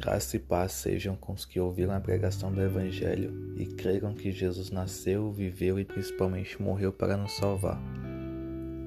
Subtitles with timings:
[0.00, 4.32] Graça e paz sejam com os que ouviram a pregação do Evangelho e creram que
[4.32, 7.78] Jesus nasceu, viveu e principalmente morreu para nos salvar.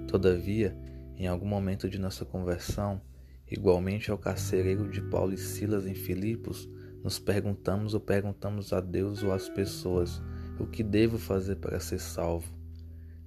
[0.07, 0.75] Todavia,
[1.15, 2.99] em algum momento de nossa conversão,
[3.47, 6.67] igualmente ao carcereiro de Paulo e Silas em Filipos,
[7.03, 10.19] nos perguntamos ou perguntamos a Deus ou às pessoas:
[10.59, 12.51] o que devo fazer para ser salvo?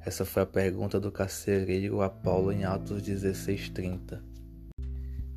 [0.01, 4.36] Essa foi a pergunta do carcereiro a Paulo em Atos 16:30.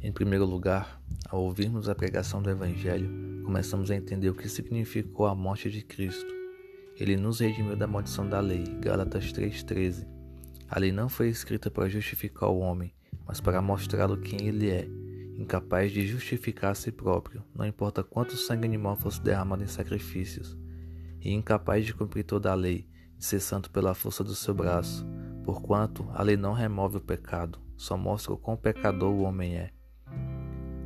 [0.02, 5.26] Em primeiro lugar, ao ouvirmos a pregação do Evangelho, começamos a entender o que significou
[5.26, 6.34] a morte de Cristo.
[6.96, 10.08] Ele nos redimiu da maldição da lei, Gálatas 3,13.
[10.70, 12.94] A lei não foi escrita para justificar o homem,
[13.28, 14.88] mas para mostrá-lo quem ele é,
[15.38, 20.58] incapaz de justificar a si próprio, não importa quanto sangue animal fosse derramado em sacrifícios,
[21.20, 25.06] e incapaz de cumprir toda a lei, de ser santo pela força do seu braço,
[25.44, 29.79] porquanto a lei não remove o pecado, só mostra o quão pecador o homem é.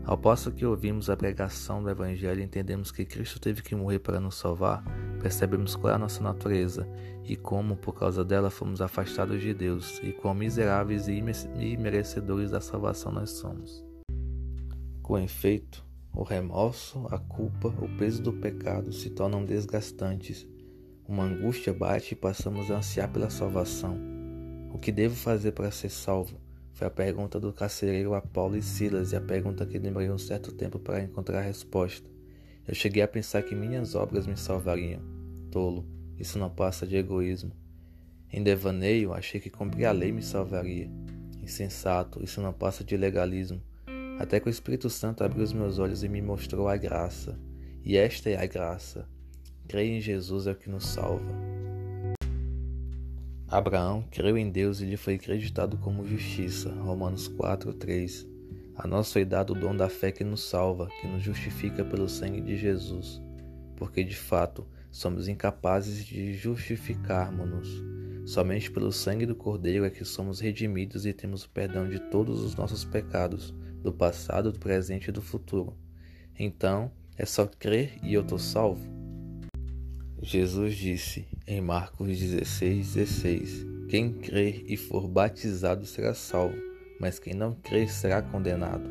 [0.06, 4.00] Ao passo que ouvimos a pregação do Evangelho e entendemos que Cristo teve que morrer
[4.00, 4.84] para nos salvar,
[5.22, 6.86] percebemos qual é a nossa natureza
[7.24, 11.22] e como, por causa dela, fomos afastados de Deus e quão miseráveis e
[11.78, 13.82] merecedores da salvação nós somos.
[15.02, 20.46] Com efeito, o remorso, a culpa, o peso do pecado se tornam desgastantes.
[21.08, 23.98] Uma angústia bate e passamos a ansiar pela salvação.
[24.74, 26.38] O que devo fazer para ser salvo?
[26.74, 30.18] Foi a pergunta do carcereiro a Paulo e Silas e a pergunta que demorei um
[30.18, 32.10] certo tempo para encontrar a resposta.
[32.68, 35.02] Eu cheguei a pensar que minhas obras me salvariam.
[35.52, 35.86] Tolo,
[36.18, 37.52] isso não passa de egoísmo.
[38.32, 40.90] Em devaneio, achei que cumprir a lei me salvaria.
[41.44, 43.62] Insensato, isso não passa de legalismo.
[44.18, 47.38] Até que o Espírito Santo abriu os meus olhos e me mostrou a graça.
[47.84, 49.08] E esta é a graça.
[49.68, 51.53] Creia em Jesus é o que nos salva.
[53.54, 56.72] Abraão creu em Deus e lhe foi acreditado como justiça.
[56.72, 58.26] Romanos 4:3.
[58.76, 62.10] A nós foi dado o dom da fé que nos salva, que nos justifica pelo
[62.10, 63.22] sangue de Jesus,
[63.76, 67.70] porque de fato somos incapazes de justificarmos-nos.
[68.26, 72.42] Somente pelo sangue do Cordeiro é que somos redimidos e temos o perdão de todos
[72.42, 73.54] os nossos pecados,
[73.84, 75.78] do passado, do presente e do futuro.
[76.40, 79.03] Então, é só crer e eu estou salvo?
[80.26, 86.56] Jesus disse em Marcos 16, 16: Quem crer e for batizado será salvo,
[86.98, 88.90] mas quem não crer será condenado.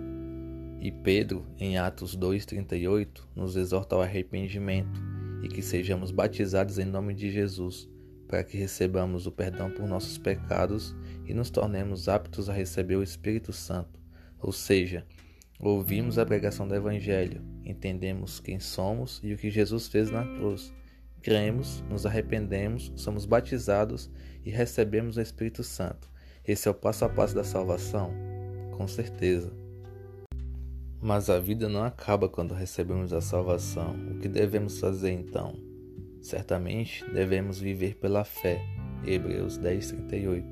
[0.78, 5.00] E Pedro, em Atos 2,38, nos exorta ao arrependimento
[5.42, 7.88] e que sejamos batizados em nome de Jesus,
[8.28, 10.94] para que recebamos o perdão por nossos pecados
[11.24, 13.98] e nos tornemos aptos a receber o Espírito Santo.
[14.38, 15.06] Ou seja,
[15.58, 20.74] ouvimos a pregação do Evangelho, entendemos quem somos e o que Jesus fez na cruz
[21.22, 24.10] cremos, nos arrependemos, somos batizados
[24.44, 26.10] e recebemos o Espírito Santo.
[26.46, 28.12] Esse é o passo a passo da salvação?
[28.76, 29.52] Com certeza.
[31.00, 33.94] Mas a vida não acaba quando recebemos a salvação.
[34.10, 35.54] O que devemos fazer então?
[36.20, 38.60] Certamente devemos viver pela fé.
[39.04, 40.44] Hebreus 10:38.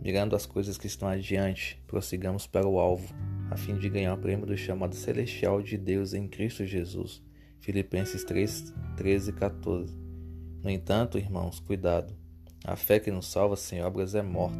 [0.00, 3.12] Mirando as coisas que estão adiante, prossigamos para o alvo,
[3.50, 7.25] a fim de ganhar o prêmio do chamado celestial de Deus em Cristo Jesus.
[7.66, 9.92] Filipenses 3, 13 e 14.
[10.62, 12.14] No entanto, irmãos, cuidado.
[12.64, 14.56] A fé que nos salva sem obras é morta.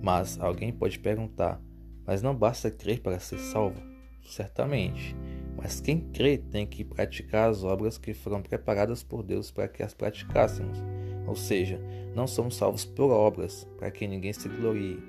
[0.00, 1.60] Mas alguém pode perguntar:
[2.06, 3.82] mas não basta crer para ser salvo?
[4.22, 5.16] Certamente.
[5.56, 9.82] Mas quem crê tem que praticar as obras que foram preparadas por Deus para que
[9.82, 10.78] as praticássemos.
[11.26, 11.80] Ou seja,
[12.14, 15.02] não somos salvos por obras, para que ninguém se glorie.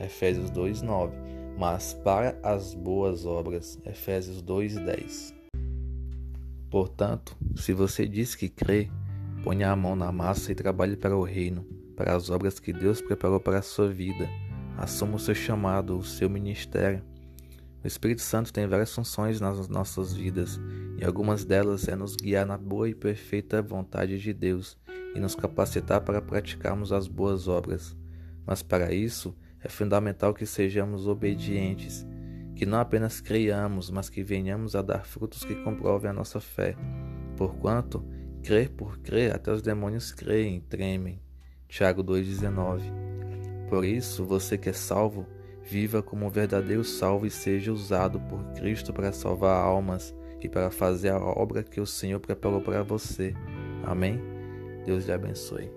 [0.00, 1.12] Efésios 2:9.
[1.58, 3.78] Mas para as boas obras.
[3.84, 5.37] Efésios 2:10.
[6.70, 8.90] Portanto, se você diz que crê,
[9.42, 11.64] ponha a mão na massa e trabalhe para o reino,
[11.96, 14.28] para as obras que Deus preparou para a sua vida.
[14.76, 17.02] Assuma o seu chamado, o seu ministério.
[17.82, 20.60] O Espírito Santo tem várias funções nas nossas vidas,
[20.98, 24.76] e algumas delas é nos guiar na boa e perfeita vontade de Deus
[25.14, 27.96] e nos capacitar para praticarmos as boas obras.
[28.44, 32.06] Mas para isso, é fundamental que sejamos obedientes
[32.58, 36.74] que não apenas creiamos, mas que venhamos a dar frutos que comprovem a nossa fé.
[37.36, 38.04] Porquanto,
[38.42, 41.22] crer por crer, até os demônios creem, tremem.
[41.68, 42.80] Tiago 2,19
[43.68, 45.24] Por isso, você que é salvo,
[45.62, 50.12] viva como um verdadeiro salvo e seja usado por Cristo para salvar almas
[50.42, 53.34] e para fazer a obra que o Senhor preparou para você.
[53.84, 54.20] Amém?
[54.84, 55.70] Deus lhe abençoe.